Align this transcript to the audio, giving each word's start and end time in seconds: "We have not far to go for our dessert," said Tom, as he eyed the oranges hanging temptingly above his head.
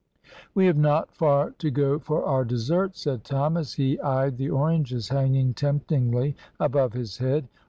"We 0.55 0.65
have 0.65 0.79
not 0.79 1.13
far 1.13 1.51
to 1.51 1.69
go 1.69 1.99
for 1.99 2.25
our 2.25 2.43
dessert," 2.43 2.95
said 2.97 3.23
Tom, 3.23 3.55
as 3.55 3.73
he 3.73 3.99
eyed 3.99 4.37
the 4.37 4.49
oranges 4.49 5.09
hanging 5.09 5.53
temptingly 5.53 6.35
above 6.59 6.93
his 6.93 7.19
head. 7.19 7.47